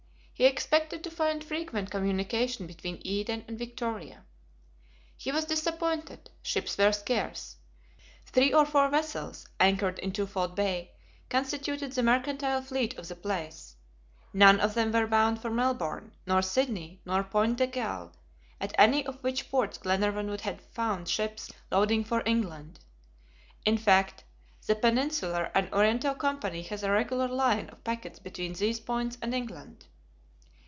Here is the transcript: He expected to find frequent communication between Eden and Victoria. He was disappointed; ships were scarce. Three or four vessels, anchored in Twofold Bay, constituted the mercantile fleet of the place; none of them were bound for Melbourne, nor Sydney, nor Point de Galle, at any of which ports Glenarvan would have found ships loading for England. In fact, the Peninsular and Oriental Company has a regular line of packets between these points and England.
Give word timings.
He 0.33 0.47
expected 0.47 1.03
to 1.03 1.11
find 1.11 1.43
frequent 1.43 1.91
communication 1.91 2.65
between 2.65 2.97
Eden 3.03 3.45
and 3.47 3.59
Victoria. 3.59 4.25
He 5.15 5.31
was 5.31 5.45
disappointed; 5.45 6.31
ships 6.41 6.79
were 6.79 6.91
scarce. 6.91 7.57
Three 8.25 8.51
or 8.51 8.65
four 8.65 8.89
vessels, 8.89 9.47
anchored 9.59 9.99
in 9.99 10.11
Twofold 10.13 10.55
Bay, 10.55 10.93
constituted 11.29 11.91
the 11.91 12.01
mercantile 12.01 12.63
fleet 12.63 12.97
of 12.97 13.07
the 13.07 13.15
place; 13.15 13.75
none 14.33 14.59
of 14.59 14.73
them 14.73 14.91
were 14.91 15.05
bound 15.05 15.39
for 15.39 15.51
Melbourne, 15.51 16.15
nor 16.25 16.41
Sydney, 16.41 17.01
nor 17.05 17.23
Point 17.23 17.59
de 17.59 17.67
Galle, 17.67 18.11
at 18.59 18.73
any 18.79 19.05
of 19.05 19.21
which 19.23 19.51
ports 19.51 19.77
Glenarvan 19.77 20.27
would 20.27 20.41
have 20.41 20.61
found 20.71 21.07
ships 21.07 21.51
loading 21.71 22.03
for 22.03 22.23
England. 22.25 22.79
In 23.63 23.77
fact, 23.77 24.23
the 24.65 24.73
Peninsular 24.73 25.51
and 25.53 25.71
Oriental 25.71 26.15
Company 26.15 26.63
has 26.63 26.81
a 26.81 26.89
regular 26.89 27.27
line 27.27 27.69
of 27.69 27.83
packets 27.83 28.17
between 28.17 28.53
these 28.53 28.79
points 28.79 29.19
and 29.21 29.35
England. 29.35 29.85